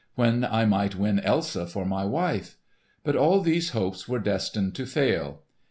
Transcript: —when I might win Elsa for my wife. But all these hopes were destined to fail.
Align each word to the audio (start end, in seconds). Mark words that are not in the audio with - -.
—when 0.15 0.43
I 0.43 0.65
might 0.65 0.95
win 0.95 1.19
Elsa 1.19 1.67
for 1.67 1.85
my 1.85 2.05
wife. 2.05 2.57
But 3.03 3.15
all 3.15 3.39
these 3.41 3.69
hopes 3.69 4.07
were 4.07 4.17
destined 4.17 4.73
to 4.77 4.87
fail. 4.87 5.43